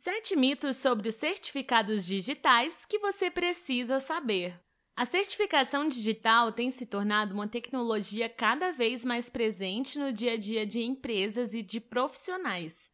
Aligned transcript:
Sete 0.00 0.36
mitos 0.36 0.76
sobre 0.76 1.08
os 1.08 1.16
certificados 1.16 2.06
digitais 2.06 2.86
que 2.86 3.00
você 3.00 3.28
precisa 3.28 3.98
saber. 3.98 4.56
A 4.94 5.04
certificação 5.04 5.88
digital 5.88 6.52
tem 6.52 6.70
se 6.70 6.86
tornado 6.86 7.34
uma 7.34 7.48
tecnologia 7.48 8.28
cada 8.28 8.70
vez 8.70 9.04
mais 9.04 9.28
presente 9.28 9.98
no 9.98 10.12
dia 10.12 10.34
a 10.34 10.36
dia 10.36 10.64
de 10.64 10.80
empresas 10.80 11.52
e 11.52 11.64
de 11.64 11.80
profissionais. 11.80 12.92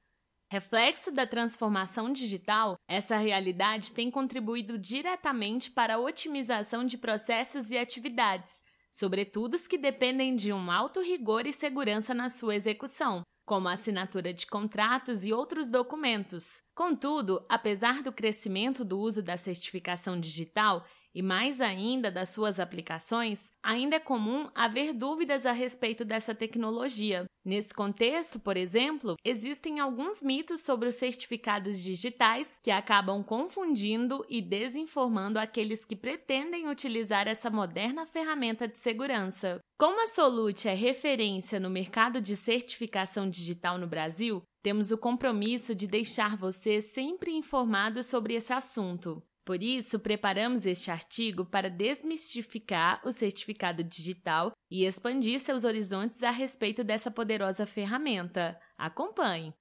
Reflexo 0.51 1.12
da 1.12 1.27
transformação 1.27 2.11
digital, 2.11 2.79
essa 2.88 3.19
realidade 3.19 3.93
tem 3.93 4.11
contribuído 4.11 4.79
diretamente 4.79 5.71
para 5.71 5.97
a 5.97 6.01
otimização 6.01 6.87
de 6.87 6.97
processos 6.97 7.71
e 7.71 7.77
atividades, 7.77 8.63
sobretudo 8.91 9.57
os 9.57 9.69
que 9.69 9.77
dependem 9.77 10.35
de 10.35 10.55
um 10.55 10.71
alto 10.71 11.03
rigor 11.03 11.47
e 11.47 11.53
segurança 11.53 12.15
na 12.15 12.31
sua 12.31 12.55
execução, 12.55 13.23
como 13.45 13.69
a 13.69 13.72
assinatura 13.72 14.33
de 14.33 14.47
contratos 14.47 15.24
e 15.24 15.33
outros 15.33 15.71
documentos. 15.71 16.62
Contudo, 16.74 17.45
apesar 17.48 18.02
do 18.02 18.12
crescimento 18.12 18.84
do 18.84 18.98
uso 18.98 19.23
da 19.23 19.37
certificação 19.37 20.19
digital, 20.19 20.84
e 21.15 21.23
mais 21.23 21.61
ainda 21.61 22.11
das 22.11 22.31
suas 22.31 22.59
aplicações, 22.59 23.53
ainda 23.63 23.97
é 23.97 24.01
comum 24.01 24.51
haver 24.55 24.93
dúvidas 24.93 25.47
a 25.47 25.53
respeito 25.53 26.05
dessa 26.05 26.35
tecnologia. 26.35 27.25
Nesse 27.45 27.75
contexto, 27.75 28.41
por 28.41 28.57
exemplo, 28.57 29.17
existem 29.23 29.79
alguns 29.79 30.23
mitos 30.23 30.63
sobre 30.63 30.89
os 30.89 30.95
certificados 30.95 31.79
digitais 31.83 32.59
que 32.63 32.71
acabam 32.71 33.23
confundindo 33.23 34.25
e 34.31 34.41
desinformando 34.41 35.39
aqueles 35.39 35.85
que 35.85 35.95
pretendem 35.95 36.69
utilizar 36.69 37.29
essa 37.29 37.51
moderna 37.51 38.07
ferramenta 38.07 38.67
de 38.67 38.79
segurança. 38.79 39.59
Como 39.79 40.03
a 40.03 40.07
Solute 40.07 40.69
é 40.69 40.75
referência 40.75 41.61
no 41.61 41.69
mercado 41.69 42.19
de 42.21 42.35
certificação 42.35 43.29
digital 43.29 43.77
no 43.77 43.87
Brasil, 43.87 44.43
temos 44.62 44.91
o 44.91 44.97
compromisso 44.97 45.75
de 45.75 45.87
deixar 45.87 46.39
você 46.39 46.81
sempre 46.81 47.31
informado 47.33 48.03
sobre 48.03 48.33
esse 48.33 48.55
assunto. 48.55 49.23
Por 49.45 49.62
isso, 49.62 49.98
preparamos 49.98 50.64
este 50.64 50.91
artigo 50.91 51.45
para 51.45 51.69
desmistificar 51.69 53.00
o 53.05 53.12
certificado 53.12 53.84
digital 53.84 54.53
e 54.70 54.87
expandir 54.87 55.39
seus 55.39 55.64
horizontes 55.64 56.23
a 56.23 56.31
respeito 56.31 56.83
dessa 56.83 57.11
poderosa 57.11 57.67
ferramenta. 57.67 58.59
Acompanhe! 58.77 59.53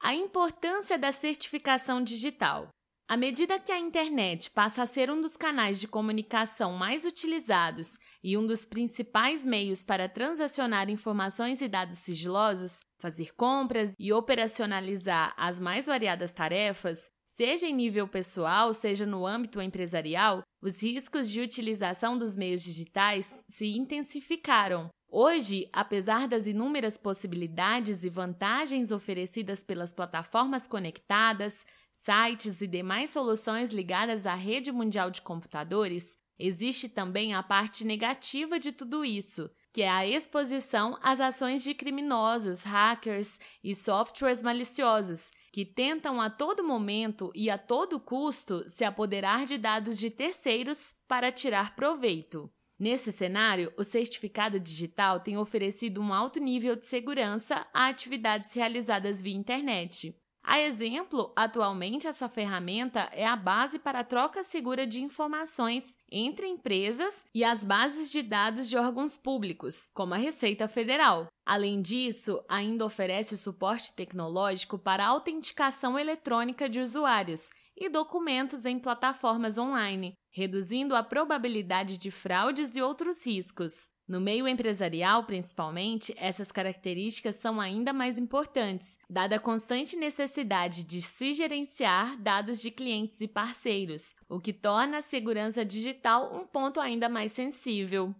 A 0.00 0.14
importância 0.14 0.96
da 0.96 1.10
certificação 1.10 2.02
digital. 2.02 2.68
À 3.08 3.16
medida 3.16 3.58
que 3.58 3.72
a 3.72 3.78
internet 3.78 4.50
passa 4.50 4.82
a 4.82 4.86
ser 4.86 5.10
um 5.10 5.20
dos 5.20 5.36
canais 5.36 5.78
de 5.78 5.86
comunicação 5.86 6.72
mais 6.72 7.04
utilizados 7.04 7.98
e 8.22 8.38
um 8.38 8.46
dos 8.46 8.64
principais 8.64 9.44
meios 9.44 9.84
para 9.84 10.08
transacionar 10.08 10.88
informações 10.88 11.60
e 11.60 11.68
dados 11.68 11.98
sigilosos, 11.98 12.80
fazer 12.98 13.34
compras 13.34 13.94
e 13.98 14.10
operacionalizar 14.10 15.34
as 15.36 15.60
mais 15.60 15.86
variadas 15.86 16.32
tarefas, 16.32 16.98
Seja 17.36 17.66
em 17.66 17.74
nível 17.74 18.06
pessoal, 18.06 18.72
seja 18.72 19.04
no 19.04 19.26
âmbito 19.26 19.60
empresarial, 19.60 20.44
os 20.62 20.80
riscos 20.80 21.28
de 21.28 21.40
utilização 21.40 22.16
dos 22.16 22.36
meios 22.36 22.62
digitais 22.62 23.44
se 23.48 23.76
intensificaram. 23.76 24.88
Hoje, 25.10 25.68
apesar 25.72 26.28
das 26.28 26.46
inúmeras 26.46 26.96
possibilidades 26.96 28.04
e 28.04 28.08
vantagens 28.08 28.92
oferecidas 28.92 29.64
pelas 29.64 29.92
plataformas 29.92 30.68
conectadas, 30.68 31.66
sites 31.90 32.60
e 32.60 32.68
demais 32.68 33.10
soluções 33.10 33.72
ligadas 33.72 34.28
à 34.28 34.36
rede 34.36 34.70
mundial 34.70 35.10
de 35.10 35.20
computadores, 35.20 36.16
existe 36.38 36.88
também 36.88 37.34
a 37.34 37.42
parte 37.42 37.84
negativa 37.84 38.60
de 38.60 38.70
tudo 38.70 39.04
isso, 39.04 39.50
que 39.72 39.82
é 39.82 39.90
a 39.90 40.06
exposição 40.06 40.96
às 41.02 41.18
ações 41.18 41.64
de 41.64 41.74
criminosos, 41.74 42.62
hackers 42.62 43.40
e 43.60 43.74
softwares 43.74 44.40
maliciosos 44.40 45.32
que 45.54 45.64
tentam 45.64 46.20
a 46.20 46.28
todo 46.28 46.64
momento 46.64 47.30
e 47.32 47.48
a 47.48 47.56
todo 47.56 48.00
custo 48.00 48.68
se 48.68 48.84
apoderar 48.84 49.46
de 49.46 49.56
dados 49.56 50.00
de 50.00 50.10
terceiros 50.10 50.92
para 51.06 51.30
tirar 51.30 51.76
proveito. 51.76 52.50
Nesse 52.76 53.12
cenário, 53.12 53.72
o 53.78 53.84
certificado 53.84 54.58
digital 54.58 55.20
tem 55.20 55.38
oferecido 55.38 56.00
um 56.00 56.12
alto 56.12 56.40
nível 56.40 56.74
de 56.74 56.88
segurança 56.88 57.64
a 57.72 57.86
atividades 57.86 58.52
realizadas 58.52 59.22
via 59.22 59.36
internet. 59.36 60.12
A 60.46 60.60
exemplo, 60.60 61.32
atualmente 61.34 62.06
essa 62.06 62.28
ferramenta 62.28 63.08
é 63.12 63.26
a 63.26 63.34
base 63.34 63.78
para 63.78 64.00
a 64.00 64.04
troca 64.04 64.42
segura 64.42 64.86
de 64.86 65.02
informações 65.02 65.98
entre 66.12 66.46
empresas 66.46 67.24
e 67.34 67.42
as 67.42 67.64
bases 67.64 68.12
de 68.12 68.22
dados 68.22 68.68
de 68.68 68.76
órgãos 68.76 69.16
públicos, 69.16 69.90
como 69.94 70.12
a 70.12 70.18
Receita 70.18 70.68
Federal. 70.68 71.28
Além 71.46 71.80
disso, 71.80 72.44
ainda 72.46 72.84
oferece 72.84 73.32
o 73.32 73.38
suporte 73.38 73.94
tecnológico 73.94 74.78
para 74.78 75.06
autenticação 75.06 75.98
eletrônica 75.98 76.68
de 76.68 76.78
usuários 76.78 77.48
e 77.74 77.88
documentos 77.88 78.66
em 78.66 78.78
plataformas 78.78 79.56
online, 79.56 80.12
reduzindo 80.30 80.94
a 80.94 81.02
probabilidade 81.02 81.96
de 81.96 82.10
fraudes 82.10 82.76
e 82.76 82.82
outros 82.82 83.24
riscos. 83.26 83.93
No 84.06 84.20
meio 84.20 84.46
empresarial, 84.46 85.24
principalmente, 85.24 86.14
essas 86.18 86.52
características 86.52 87.36
são 87.36 87.58
ainda 87.58 87.90
mais 87.90 88.18
importantes, 88.18 88.98
dada 89.08 89.36
a 89.36 89.40
constante 89.40 89.96
necessidade 89.96 90.84
de 90.84 91.00
se 91.00 91.32
gerenciar 91.32 92.20
dados 92.20 92.60
de 92.60 92.70
clientes 92.70 93.22
e 93.22 93.28
parceiros, 93.28 94.14
o 94.28 94.38
que 94.38 94.52
torna 94.52 94.98
a 94.98 95.02
segurança 95.02 95.64
digital 95.64 96.36
um 96.36 96.46
ponto 96.46 96.80
ainda 96.80 97.08
mais 97.08 97.32
sensível. 97.32 98.14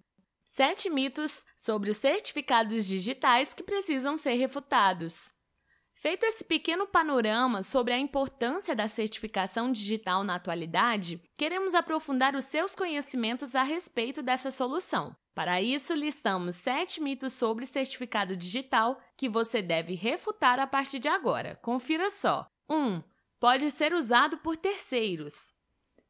Sete 0.47 0.89
mitos 0.89 1.45
sobre 1.55 1.91
os 1.91 1.99
certificados 1.99 2.87
digitais 2.87 3.53
que 3.53 3.63
precisam 3.63 4.17
ser 4.17 4.35
refutados. 4.35 5.34
Feito 6.05 6.27
esse 6.27 6.45
pequeno 6.45 6.87
panorama 6.87 7.63
sobre 7.63 7.95
a 7.95 7.99
importância 7.99 8.77
da 8.77 8.87
certificação 8.87 9.73
digital 9.73 10.23
na 10.23 10.35
atualidade, 10.35 11.19
queremos 11.35 11.75
aprofundar 11.75 12.37
os 12.37 12.45
seus 12.45 12.77
conhecimentos 12.77 13.55
a 13.55 13.63
respeito 13.63 14.23
dessa 14.23 14.51
solução. 14.51 15.17
Para 15.35 15.63
isso, 15.63 15.95
listamos 15.95 16.57
sete 16.57 17.01
mitos 17.01 17.33
sobre 17.33 17.65
certificado 17.65 18.37
digital 18.37 19.01
que 19.17 19.31
você 19.31 19.63
deve 19.63 19.95
refutar 19.95 20.59
a 20.59 20.67
partir 20.67 20.99
de 20.99 21.09
agora. 21.09 21.59
Confira 21.63 22.11
só. 22.11 22.47
1. 22.69 22.77
Um, 22.77 23.03
pode 23.41 23.71
ser 23.71 23.95
usado 23.95 24.37
por 24.37 24.59
terceiros. 24.59 25.55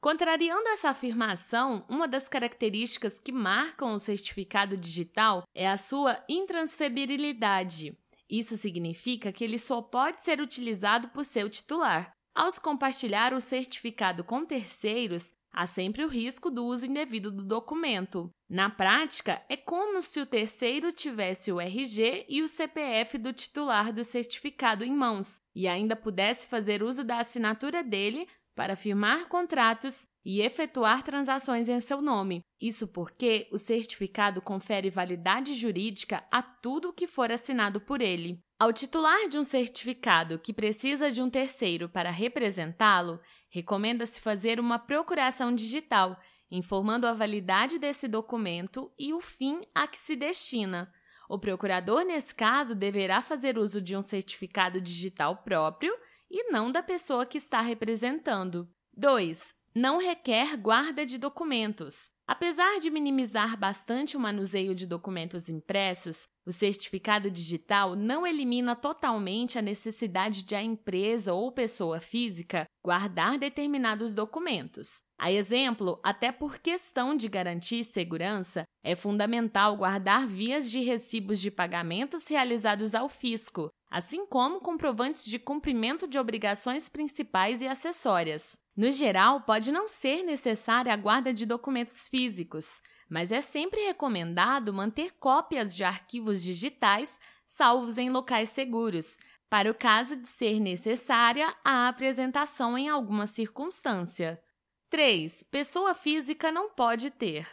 Contrariando 0.01 0.69
essa 0.71 0.91
afirmação, 0.91 1.87
uma 1.89 2.09
das 2.09 2.27
características 2.27 3.21
que 3.21 3.31
marcam 3.31 3.93
o 3.93 3.99
certificado 4.01 4.77
digital 4.77 5.45
é 5.55 5.69
a 5.69 5.77
sua 5.77 6.21
intransferibilidade. 6.29 7.97
Isso 8.29 8.57
significa 8.57 9.33
que 9.33 9.45
ele 9.45 9.59
só 9.59 9.83
pode 9.83 10.23
ser 10.23 10.41
utilizado 10.41 11.09
por 11.09 11.25
seu 11.25 11.49
titular. 11.49 12.13
Ao 12.35 12.51
se 12.51 12.61
compartilhar 12.61 13.33
o 13.33 13.41
certificado 13.41 14.25
com 14.25 14.45
terceiros, 14.45 15.33
há 15.53 15.67
sempre 15.67 16.05
o 16.05 16.09
risco 16.09 16.51
do 16.51 16.65
uso 16.65 16.87
indevido 16.87 17.31
do 17.31 17.45
documento. 17.45 18.29
Na 18.49 18.69
prática, 18.69 19.45
é 19.49 19.57
como 19.57 20.03
se 20.03 20.21
o 20.21 20.27
terceiro 20.27 20.93
tivesse 20.93 21.53
o 21.53 21.61
RG 21.61 22.27
e 22.29 22.43
o 22.43 22.49
CPF 22.49 23.19
do 23.19 23.33
titular 23.33 23.93
do 23.93 24.03
certificado 24.03 24.85
em 24.85 24.93
mãos 24.93 25.41
e 25.55 25.69
ainda 25.69 25.95
pudesse 25.95 26.47
fazer 26.47 26.83
uso 26.83 27.05
da 27.05 27.19
assinatura 27.19 27.85
dele 27.85 28.27
para 28.55 28.77
firmar 28.77 29.29
contratos 29.29 30.07
e 30.25 30.41
efetuar 30.41 31.03
transações 31.03 31.69
em 31.69 31.81
seu 31.81 32.01
nome. 32.01 32.41
Isso 32.61 32.89
porque 32.89 33.47
o 33.53 33.59
certificado 33.59 34.41
confere 34.41 34.89
validade 34.89 35.55
jurídica 35.55 36.25
a 36.31 36.43
tudo 36.43 36.93
que 36.93 37.07
for 37.07 37.31
assinado 37.31 37.81
por 37.81 38.01
ele. 38.01 38.41
Ao 38.59 38.73
titular 38.73 39.29
de 39.29 39.39
um 39.39 39.45
certificado 39.45 40.39
que 40.39 40.53
precisa 40.53 41.11
de 41.11 41.21
um 41.21 41.29
terceiro 41.29 41.89
para 41.89 42.11
representá-lo, 42.11 43.21
recomenda-se 43.51 44.19
fazer 44.21 44.59
uma 44.59 44.79
procuração 44.79 45.55
digital, 45.55 46.19
informando 46.51 47.07
a 47.07 47.13
validade 47.13 47.79
desse 47.79 48.09
documento 48.09 48.91
e 48.99 49.13
o 49.13 49.21
fim 49.21 49.61
a 49.75 49.87
que 49.87 49.99
se 49.99 50.17
destina. 50.17 50.91
O 51.29 51.39
procurador, 51.39 52.05
nesse 52.05 52.35
caso, 52.35 52.75
deverá 52.75 53.21
fazer 53.21 53.59
uso 53.59 53.81
de 53.81 53.97
um 53.97 54.03
certificado 54.03 54.81
digital 54.81 55.43
próprio 55.43 55.93
e 56.31 56.51
não 56.51 56.71
da 56.71 56.83
pessoa 56.83 57.27
que 57.27 57.39
está 57.39 57.61
representando. 57.61 58.69
2. 58.97 59.64
Não 59.77 59.99
requer 59.99 60.57
guarda 60.57 61.05
de 61.05 61.19
documentos. 61.19 62.13
Apesar 62.29 62.79
de 62.79 62.91
minimizar 62.91 63.59
bastante 63.59 64.17
o 64.17 64.21
manuseio 64.21 64.73
de 64.73 64.87
documentos 64.87 65.49
impressos, 65.49 66.29
o 66.47 66.53
certificado 66.53 67.29
digital 67.29 67.97
não 67.97 68.25
elimina 68.25 68.77
totalmente 68.77 69.59
a 69.59 69.63
necessidade 69.63 70.45
de 70.45 70.55
a 70.55 70.63
empresa 70.63 71.35
ou 71.35 71.51
pessoa 71.51 71.99
física 72.01 72.69
guardar 72.85 73.37
determinados 73.37 74.15
documentos. 74.15 75.03
A 75.19 75.33
exemplo, 75.33 76.01
até 76.05 76.31
por 76.31 76.61
questão 76.61 77.17
de 77.17 77.29
garantir 77.29 77.83
segurança, 77.83 78.63
é 78.81 78.95
fundamental 78.95 79.77
guardar 79.77 80.25
vias 80.29 80.71
de 80.71 80.79
recibos 80.85 81.41
de 81.41 81.51
pagamentos 81.51 82.29
realizados 82.29 82.95
ao 82.95 83.09
fisco, 83.09 83.69
assim 83.91 84.25
como 84.25 84.61
comprovantes 84.61 85.25
de 85.25 85.39
cumprimento 85.41 86.07
de 86.07 86.17
obrigações 86.17 86.89
principais 86.89 87.61
e 87.61 87.67
acessórias. 87.67 88.64
No 88.77 88.91
geral, 88.91 89.41
pode 89.43 89.71
não 89.71 89.87
ser 89.87 90.23
necessária 90.23 90.93
a 90.93 90.97
guarda 90.97 91.33
de 91.33 91.47
documentos 91.47 92.09
físicos, 92.09 92.83
mas 93.09 93.31
é 93.31 93.41
sempre 93.41 93.81
recomendado 93.87 94.73
manter 94.73 95.13
cópias 95.13 95.75
de 95.75 95.85
arquivos 95.85 96.43
digitais 96.43 97.19
salvos 97.47 97.99
em 97.99 98.11
locais 98.11 98.49
seguros, 98.49 99.19
para 99.49 99.71
o 99.71 99.75
caso 99.75 100.17
de 100.17 100.27
ser 100.27 100.59
necessária 100.59 101.55
a 101.65 101.87
apresentação 101.87 102.77
em 102.77 102.89
alguma 102.89 103.27
circunstância. 103.27 104.43
3. 104.91 105.45
Pessoa 105.45 105.95
física 105.95 106.51
não 106.51 106.71
pode 106.71 107.11
ter. 107.11 107.47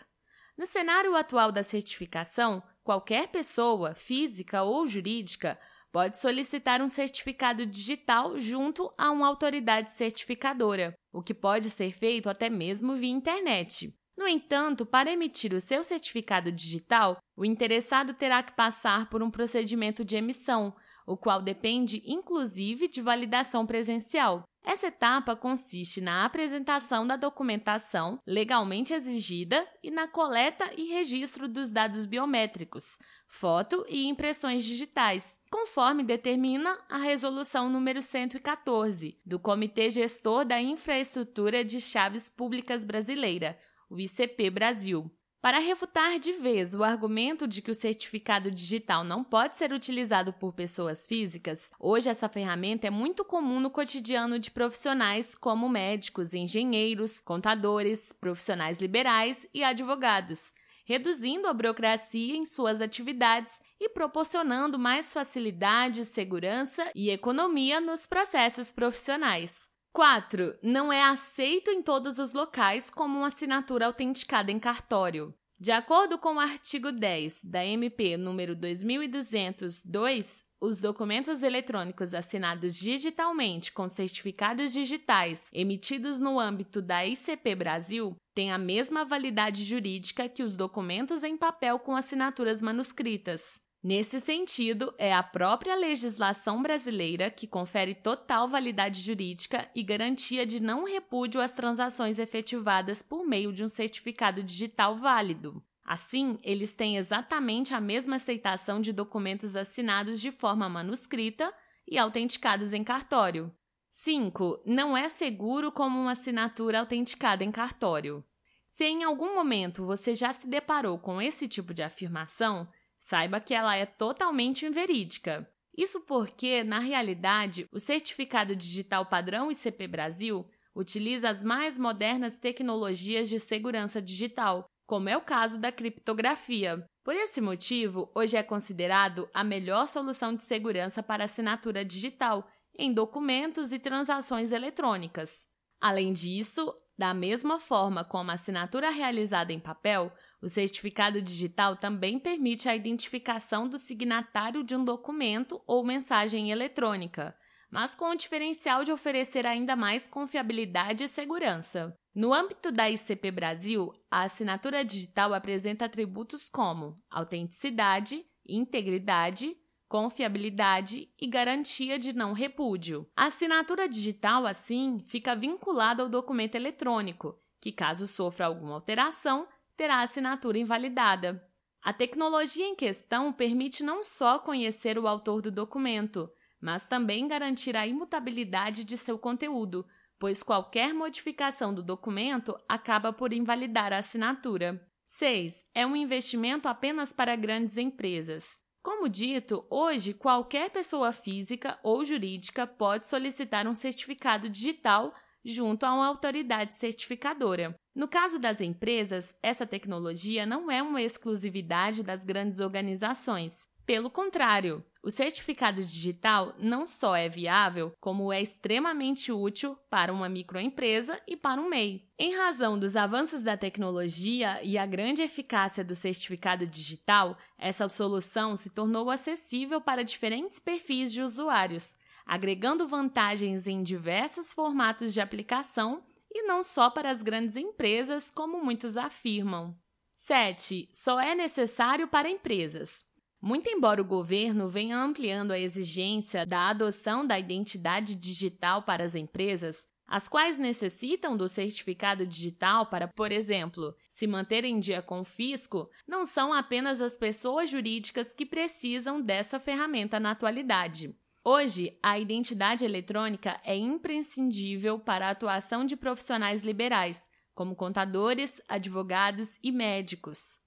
No 0.58 0.66
cenário 0.66 1.16
atual 1.16 1.52
da 1.52 1.64
certificação, 1.64 2.64
qualquer 2.84 3.28
pessoa, 3.28 3.94
física 3.94 4.64
ou 4.64 4.88
jurídica, 4.88 5.60
pode 5.92 6.18
solicitar 6.18 6.82
um 6.82 6.88
certificado 6.88 7.66
digital 7.66 8.38
junto 8.40 8.94
a 8.98 9.12
uma 9.12 9.28
autoridade 9.28 9.92
certificadora, 9.92 10.94
o 11.12 11.22
que 11.22 11.34
pode 11.34 11.70
ser 11.70 11.92
feito 11.92 12.30
até 12.30 12.50
mesmo 12.50 12.96
via 12.96 13.12
internet. 13.12 13.94
No 14.18 14.28
entanto, 14.28 14.86
para 14.86 15.12
emitir 15.12 15.54
o 15.54 15.60
seu 15.60 15.84
certificado 15.84 16.52
digital, 16.52 17.18
o 17.36 17.44
interessado 17.44 18.14
terá 18.14 18.44
que 18.44 18.56
passar 18.56 19.10
por 19.10 19.24
um 19.24 19.32
procedimento 19.32 20.06
de 20.06 20.16
emissão, 20.16 20.76
o 21.08 21.18
qual 21.18 21.42
depende 21.42 22.02
inclusive 22.06 22.88
de 22.88 23.02
validação 23.02 23.66
presencial. 23.66 24.44
Essa 24.64 24.88
etapa 24.88 25.36
consiste 25.36 26.00
na 26.00 26.24
apresentação 26.24 27.08
da 27.08 27.16
documentação 27.16 28.20
legalmente 28.28 28.94
exigida 28.94 29.68
e 29.82 29.90
na 29.90 30.08
coleta 30.08 30.70
e 30.78 30.94
registro 30.94 31.48
dos 31.48 31.72
dados 31.72 32.06
biométricos, 32.06 33.00
foto 33.32 33.86
e 33.88 34.08
impressões 34.08 34.66
digitais, 34.66 35.40
conforme 35.50 36.04
determina 36.04 36.78
a 36.90 36.98
Resolução 36.98 37.70
número 37.70 38.02
114 38.02 39.18
do 39.26 39.40
Comitê 39.40 39.90
Gestor 39.90 40.44
da 40.44 40.62
Infraestrutura 40.62 41.64
de 41.64 41.80
Chaves 41.80 42.30
Públicas 42.30 42.84
Brasileira, 42.84 43.58
o 43.90 44.00
ICP 44.00 44.50
Brasil. 44.50 45.10
Para 45.42 45.60
refutar 45.60 46.20
de 46.20 46.34
vez 46.34 46.76
o 46.76 46.84
argumento 46.84 47.48
de 47.48 47.62
que 47.62 47.72
o 47.72 47.74
certificado 47.74 48.52
digital 48.52 49.04
não 49.04 49.24
pode 49.24 49.58
ser 49.58 49.72
utilizado 49.72 50.34
por 50.34 50.54
pessoas 50.54 51.08
físicas, 51.08 51.72
hoje 51.80 52.10
essa 52.10 52.30
ferramenta 52.30 52.86
é 52.86 52.92
muito 52.92 53.24
comum 53.24 53.62
no 53.62 53.72
cotidiano 53.72 54.38
de 54.38 54.52
profissionais 54.52 55.34
como 55.36 55.70
médicos, 55.70 56.34
engenheiros, 56.34 57.22
contadores, 57.22 58.12
profissionais 58.12 58.80
liberais 58.80 59.48
e 59.54 59.64
advogados, 59.64 60.54
reduzindo 60.86 61.48
a 61.48 61.54
burocracia 61.54 62.36
em 62.36 62.46
suas 62.46 62.82
atividades 62.82 63.60
e 63.80 63.90
proporcionando 63.90 64.78
mais 64.78 65.12
facilidade, 65.12 66.06
segurança 66.06 66.92
e 66.96 67.10
economia 67.10 67.82
nos 67.82 68.06
processos 68.06 68.72
profissionais. 68.72 69.70
4. 69.94 70.58
Não 70.64 70.92
é 70.92 71.04
aceito 71.04 71.70
em 71.70 71.82
todos 71.82 72.18
os 72.18 72.34
locais 72.34 72.90
como 72.90 73.18
uma 73.18 73.28
assinatura 73.28 73.88
autenticada 73.88 74.52
em 74.52 74.60
cartório. 74.60 75.34
De 75.62 75.72
acordo 75.72 76.18
com 76.18 76.38
o 76.38 76.40
artigo 76.40 76.92
10 76.92 77.44
da 77.44 77.64
MP 77.64 78.18
número 78.18 78.56
2202, 78.56 80.44
os 80.60 80.82
documentos 80.82 81.44
eletrônicos 81.44 82.16
assinados 82.16 82.76
digitalmente 82.76 83.72
com 83.72 83.88
certificados 83.88 84.74
digitais 84.74 85.52
emitidos 85.54 86.20
no 86.20 86.40
âmbito 86.40 86.82
da 86.82 87.06
ICP 87.06 87.54
Brasil 87.54 88.16
têm 88.34 88.52
a 88.52 88.58
mesma 88.58 89.06
validade 89.06 89.64
jurídica 89.64 90.28
que 90.28 90.42
os 90.42 90.56
documentos 90.56 91.24
em 91.24 91.38
papel 91.38 91.78
com 91.78 91.96
assinaturas 91.96 92.60
manuscritas. 92.60 93.62
Nesse 93.84 94.20
sentido, 94.20 94.94
é 94.96 95.12
a 95.12 95.24
própria 95.24 95.76
legislação 95.76 96.62
brasileira 96.62 97.32
que 97.32 97.48
confere 97.48 97.96
total 97.96 98.48
validade 98.48 99.02
jurídica 99.02 99.68
e 99.74 99.82
garantia 99.82 100.46
de 100.46 100.62
não 100.62 100.86
repúdio 100.86 101.42
às 101.42 101.52
transações 101.52 102.20
efetivadas 102.20 103.02
por 103.02 103.26
meio 103.26 103.52
de 103.52 103.64
um 103.64 103.70
certificado 103.70 104.44
digital 104.44 104.96
válido. 104.96 105.64
Assim, 105.84 106.38
eles 106.44 106.74
têm 106.74 106.98
exatamente 106.98 107.74
a 107.74 107.82
mesma 107.82 108.18
aceitação 108.18 108.80
de 108.80 108.94
documentos 108.94 109.56
assinados 109.56 110.22
de 110.22 110.32
forma 110.32 110.70
manuscrita 110.70 111.52
e 111.88 111.98
autenticados 111.98 112.74
em 112.74 112.84
cartório. 112.84 113.52
5. 113.90 114.62
Não 114.64 114.96
é 114.96 115.10
seguro 115.10 115.72
como 115.72 116.00
uma 116.00 116.12
assinatura 116.12 116.80
autenticada 116.80 117.44
em 117.44 117.52
cartório. 117.52 118.24
Se 118.70 118.86
em 118.86 119.04
algum 119.04 119.34
momento 119.34 119.84
você 119.86 120.16
já 120.16 120.32
se 120.32 120.48
deparou 120.48 121.00
com 121.00 121.20
esse 121.20 121.48
tipo 121.48 121.74
de 121.74 121.84
afirmação, 121.84 122.70
Saiba 123.02 123.40
que 123.40 123.52
ela 123.52 123.76
é 123.76 123.84
totalmente 123.84 124.64
inverídica. 124.64 125.52
Isso 125.76 126.02
porque, 126.02 126.64
na 126.64 126.78
realidade, 126.78 127.66
o 127.72 127.80
certificado 127.80 128.56
digital 128.56 129.08
padrão 129.08 129.50
ICP 129.50 129.88
Brasil 129.88 130.48
utiliza 130.76 131.28
as 131.28 131.44
mais 131.44 131.80
modernas 131.80 132.38
tecnologias 132.38 133.28
de 133.28 133.40
segurança 133.40 134.00
digital, 134.00 134.66
como 134.86 135.10
é 135.10 135.18
o 135.18 135.22
caso 135.22 135.60
da 135.60 135.72
criptografia. 135.72 136.86
Por 137.04 137.16
esse 137.16 137.42
motivo, 137.42 138.12
hoje 138.14 138.38
é 138.38 138.44
considerado 138.44 139.28
a 139.34 139.44
melhor 139.44 139.88
solução 139.88 140.36
de 140.36 140.44
segurança 140.44 141.02
para 141.02 141.24
assinatura 141.24 141.84
digital 141.84 142.48
em 142.78 142.94
documentos 142.94 143.74
e 143.74 143.80
transações 143.80 144.52
eletrônicas. 144.52 145.48
Além 145.82 146.14
disso, 146.14 146.72
da 146.96 147.16
mesma 147.16 147.60
forma 147.60 148.06
como 148.06 148.30
a 148.30 148.36
assinatura 148.36 148.92
realizada 148.92 149.52
em 149.52 149.60
papel, 149.60 150.14
o 150.42 150.50
certificado 150.50 151.22
digital 151.22 151.76
também 151.76 152.18
permite 152.18 152.68
a 152.68 152.76
identificação 152.76 153.68
do 153.68 153.78
signatário 153.78 154.64
de 154.64 154.76
um 154.76 154.84
documento 154.84 155.62
ou 155.68 155.86
mensagem 155.86 156.50
eletrônica, 156.50 157.36
mas 157.70 157.96
com 157.96 158.10
o 158.10 158.16
diferencial 158.16 158.84
de 158.84 158.92
oferecer 158.92 159.46
ainda 159.46 159.76
mais 159.76 160.08
confiabilidade 160.08 161.04
e 161.04 161.08
segurança. 161.08 161.96
No 162.14 162.34
âmbito 162.34 162.72
da 162.72 162.90
ICP 162.90 163.32
Brasil, 163.32 163.94
a 164.10 164.24
assinatura 164.24 164.84
digital 164.84 165.34
apresenta 165.34 165.86
atributos 165.86 166.50
como 166.50 167.02
autenticidade, 167.10 168.26
integridade, 168.46 169.56
confiabilidade 169.88 171.10
e 171.20 171.28
garantia 171.28 172.00
de 172.00 172.14
não 172.14 172.34
repúdio. 172.34 173.08
A 173.16 173.26
assinatura 173.26 173.88
digital, 173.88 174.46
assim, 174.46 175.00
fica 175.00 175.36
vinculada 175.36 176.02
ao 176.02 176.10
documento 176.10 176.56
eletrônico, 176.56 177.38
que, 177.62 177.72
caso 177.72 178.08
sofra 178.08 178.46
alguma 178.46 178.74
alteração, 178.74 179.48
terá 179.76 179.98
a 179.98 180.04
assinatura 180.04 180.58
invalidada. 180.58 181.44
A 181.82 181.92
tecnologia 181.92 182.66
em 182.66 182.76
questão 182.76 183.34
permite 183.34 183.84
não 183.84 184.04
só 184.04 184.38
conhecer 184.38 185.00
o 185.00 185.08
autor 185.08 185.42
do 185.42 185.52
documento, 185.52 186.30
mas 186.62 186.86
também 186.86 187.28
garantir 187.28 187.76
a 187.76 187.88
imutabilidade 187.88 188.84
de 188.84 188.98
seu 188.98 189.18
conteúdo, 189.18 189.86
pois 190.20 190.44
qualquer 190.44 190.94
modificação 190.94 191.74
do 191.74 191.82
documento 191.82 192.56
acaba 192.70 193.12
por 193.12 193.34
invalidar 193.34 193.92
a 193.92 193.98
assinatura. 193.98 194.88
6. 195.04 195.68
É 195.74 195.86
um 195.86 195.96
investimento 195.96 196.68
apenas 196.68 197.12
para 197.12 197.36
grandes 197.36 197.78
empresas. 197.78 198.62
Como 198.84 199.10
dito, 199.10 199.66
hoje 199.70 200.14
qualquer 200.14 200.70
pessoa 200.70 201.12
física 201.12 201.80
ou 201.84 202.06
jurídica 202.06 202.68
pode 202.68 203.08
solicitar 203.08 203.68
um 203.68 203.74
certificado 203.74 204.48
digital 204.48 205.14
junto 205.44 205.86
a 205.86 205.94
uma 205.94 206.08
autoridade 206.08 206.76
certificadora. 206.76 207.76
No 207.94 208.08
caso 208.08 208.40
das 208.40 208.62
empresas, 208.62 209.36
essa 209.44 209.66
tecnologia 209.66 210.46
não 210.46 210.72
é 210.72 210.82
uma 210.82 211.02
exclusividade 211.02 212.04
das 212.04 212.24
grandes 212.24 212.62
organizações. 212.62 213.70
Pelo 213.86 214.10
contrário, 214.10 214.86
o 215.04 215.12
certificado 215.12 215.84
digital 215.84 216.56
não 216.58 216.86
só 216.86 217.14
é 217.16 217.28
viável, 217.28 217.92
como 218.00 218.32
é 218.32 218.42
extremamente 218.42 219.34
útil 219.34 219.76
para 219.90 220.14
uma 220.14 220.30
microempresa 220.30 221.20
e 221.28 221.36
para 221.36 221.60
um 221.60 221.68
MEI. 221.68 222.08
Em 222.18 222.34
razão 222.34 222.80
dos 222.80 222.96
avanços 222.96 223.44
da 223.44 223.58
tecnologia 223.58 224.64
e 224.64 224.78
a 224.78 224.86
grande 224.86 225.22
eficácia 225.22 225.84
do 225.84 225.94
certificado 225.94 226.66
digital, 226.66 227.38
essa 227.58 227.90
solução 227.90 228.56
se 228.56 228.70
tornou 228.70 229.10
acessível 229.10 229.82
para 229.82 230.06
diferentes 230.06 230.62
perfis 230.62 231.12
de 231.12 231.22
usuários, 231.22 231.98
agregando 232.26 232.88
vantagens 232.88 233.68
em 233.68 233.84
diversos 233.84 234.54
formatos 234.54 235.14
de 235.14 235.20
aplicação 235.20 236.02
e 236.34 236.44
não 236.44 236.64
só 236.64 236.90
para 236.90 237.10
as 237.10 237.22
grandes 237.22 237.56
empresas, 237.56 238.32
como 238.32 238.64
muitos 238.64 238.98
afirmam. 238.98 239.78
7. 240.14 240.90
Só 240.94 241.20
é 241.20 241.36
necessário 241.36 242.08
para 242.08 242.30
empresas. 242.30 243.06
Muito 243.42 243.70
embora 243.70 244.02
o 244.02 244.06
governo 244.06 244.70
venha 244.70 244.98
ampliando 244.98 245.52
a 245.52 245.60
exigência 245.60 246.46
da 246.46 246.70
adoção 246.70 247.26
da 247.26 247.40
identidade 247.40 248.14
digital 248.14 248.84
para 248.84 249.04
as 249.04 249.16
empresas, 249.16 249.88
as 250.12 250.28
quais 250.28 250.58
necessitam 250.58 251.36
do 251.36 251.48
certificado 251.48 252.28
digital 252.28 252.86
para, 252.86 253.08
por 253.08 253.32
exemplo, 253.32 253.96
se 254.10 254.28
manter 254.28 254.66
em 254.66 254.80
dia 254.80 255.02
com 255.02 255.22
o 255.22 255.26
fisco, 255.26 255.90
não 256.06 256.26
são 256.26 256.54
apenas 256.54 257.02
as 257.02 257.18
pessoas 257.18 257.70
jurídicas 257.70 258.34
que 258.34 258.46
precisam 258.46 259.22
dessa 259.22 259.60
ferramenta 259.60 260.20
na 260.20 260.32
atualidade. 260.32 261.16
Hoje, 261.44 261.98
a 262.04 262.20
identidade 262.20 262.86
eletrônica 262.86 263.60
é 263.64 263.76
imprescindível 263.76 265.00
para 265.00 265.28
a 265.28 265.32
atuação 265.32 265.84
de 265.84 265.98
profissionais 265.98 266.64
liberais, 266.64 267.28
como 267.56 267.76
contadores, 267.76 268.62
advogados 268.68 269.58
e 269.64 269.72
médicos. 269.72 270.60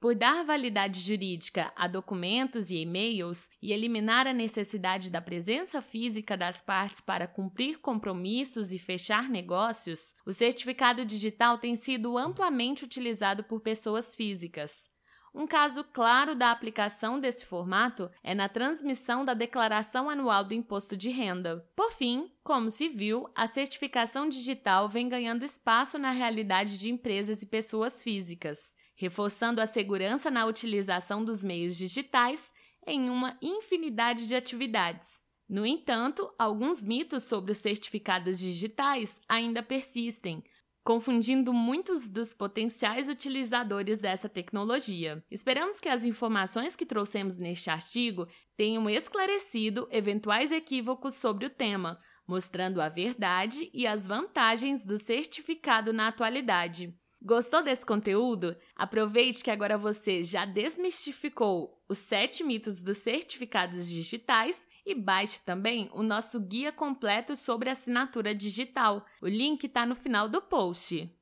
Por 0.00 0.14
dar 0.14 0.42
validade 0.42 1.00
jurídica 1.00 1.70
a 1.76 1.86
documentos 1.86 2.70
e 2.70 2.76
e-mails 2.76 3.50
e 3.60 3.72
eliminar 3.72 4.26
a 4.26 4.32
necessidade 4.32 5.10
da 5.10 5.20
presença 5.20 5.82
física 5.82 6.34
das 6.34 6.62
partes 6.62 7.02
para 7.02 7.28
cumprir 7.28 7.78
compromissos 7.78 8.72
e 8.72 8.78
fechar 8.78 9.28
negócios, 9.28 10.14
o 10.26 10.32
certificado 10.32 11.04
digital 11.04 11.58
tem 11.58 11.76
sido 11.76 12.16
amplamente 12.16 12.84
utilizado 12.84 13.44
por 13.44 13.60
pessoas 13.60 14.14
físicas. 14.14 14.91
Um 15.34 15.46
caso 15.46 15.82
claro 15.82 16.34
da 16.34 16.50
aplicação 16.50 17.18
desse 17.18 17.46
formato 17.46 18.10
é 18.22 18.34
na 18.34 18.50
transmissão 18.50 19.24
da 19.24 19.32
Declaração 19.32 20.10
Anual 20.10 20.44
do 20.44 20.52
Imposto 20.52 20.94
de 20.94 21.08
Renda. 21.08 21.66
Por 21.74 21.90
fim, 21.90 22.30
como 22.44 22.68
se 22.68 22.86
viu, 22.88 23.26
a 23.34 23.46
certificação 23.46 24.28
digital 24.28 24.90
vem 24.90 25.08
ganhando 25.08 25.42
espaço 25.42 25.98
na 25.98 26.10
realidade 26.10 26.76
de 26.76 26.90
empresas 26.90 27.42
e 27.42 27.46
pessoas 27.46 28.02
físicas, 28.02 28.74
reforçando 28.94 29.62
a 29.62 29.66
segurança 29.66 30.30
na 30.30 30.44
utilização 30.44 31.24
dos 31.24 31.42
meios 31.42 31.78
digitais 31.78 32.52
em 32.86 33.08
uma 33.08 33.38
infinidade 33.40 34.26
de 34.26 34.34
atividades. 34.34 35.22
No 35.48 35.64
entanto, 35.64 36.30
alguns 36.38 36.84
mitos 36.84 37.24
sobre 37.24 37.52
os 37.52 37.58
certificados 37.58 38.38
digitais 38.38 39.20
ainda 39.26 39.62
persistem, 39.62 40.44
confundindo 40.84 41.52
muitos 41.52 42.08
dos 42.08 42.34
potenciais 42.34 43.08
utilizadores 43.08 44.00
dessa 44.00 44.28
tecnologia. 44.28 45.24
Esperamos 45.30 45.80
que 45.80 45.88
as 45.88 46.04
informações 46.04 46.74
que 46.74 46.86
trouxemos 46.86 47.38
neste 47.38 47.70
artigo 47.70 48.26
tenham 48.56 48.90
esclarecido 48.90 49.88
eventuais 49.90 50.50
equívocos 50.50 51.14
sobre 51.14 51.46
o 51.46 51.50
tema, 51.50 51.98
mostrando 52.26 52.80
a 52.80 52.88
verdade 52.88 53.70
e 53.72 53.86
as 53.86 54.06
vantagens 54.06 54.84
do 54.84 54.98
certificado 54.98 55.92
na 55.92 56.08
atualidade. 56.08 56.94
Gostou 57.24 57.62
desse 57.62 57.86
conteúdo? 57.86 58.56
Aproveite 58.74 59.44
que 59.44 59.50
agora 59.50 59.78
você 59.78 60.24
já 60.24 60.44
desmistificou 60.44 61.80
os 61.92 61.98
sete 61.98 62.42
mitos 62.42 62.82
dos 62.82 62.98
certificados 62.98 63.86
digitais 63.86 64.66
e 64.84 64.94
baixe 64.94 65.40
também 65.44 65.90
o 65.92 66.02
nosso 66.02 66.40
guia 66.40 66.72
completo 66.72 67.36
sobre 67.36 67.68
assinatura 67.68 68.34
digital. 68.34 69.04
O 69.20 69.28
link 69.28 69.64
está 69.64 69.84
no 69.84 69.94
final 69.94 70.26
do 70.26 70.40
post. 70.40 71.14